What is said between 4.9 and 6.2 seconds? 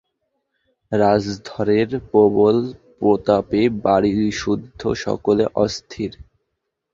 সকলে অস্থির।